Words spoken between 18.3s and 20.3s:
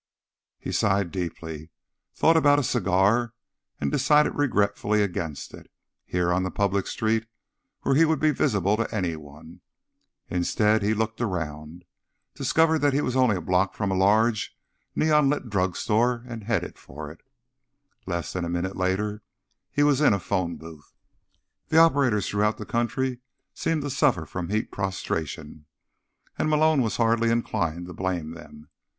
than a minute later he was in a